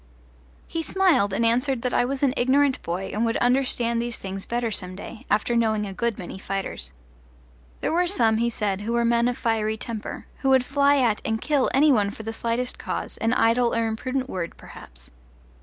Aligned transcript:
He 0.67 0.81
smiled 0.81 1.31
and 1.31 1.45
answered 1.45 1.83
that 1.83 1.93
I 1.93 2.05
was 2.05 2.23
an 2.23 2.33
ignorant 2.35 2.81
boy 2.81 3.11
and 3.13 3.23
would 3.23 3.37
understand 3.37 4.01
these 4.01 4.17
things 4.17 4.47
better 4.47 4.71
some 4.71 4.95
day, 4.95 5.27
after 5.29 5.55
knowing 5.55 5.85
a 5.85 5.93
good 5.93 6.17
many 6.17 6.39
fighters. 6.39 6.91
There 7.81 7.93
were 7.93 8.07
some, 8.07 8.37
he 8.37 8.49
said, 8.49 8.81
who 8.81 8.93
were 8.93 9.05
men 9.05 9.27
of 9.27 9.37
fiery 9.37 9.77
temper, 9.77 10.25
who 10.39 10.49
would 10.49 10.65
fly 10.65 10.97
at 10.97 11.21
and 11.23 11.39
kill 11.39 11.69
any 11.71 11.91
one 11.91 12.09
for 12.09 12.23
the 12.23 12.33
slightest 12.33 12.79
cause 12.79 13.17
an 13.17 13.33
idle 13.33 13.75
or 13.75 13.85
imprudent 13.85 14.27
word 14.27 14.57
perhaps. 14.57 15.11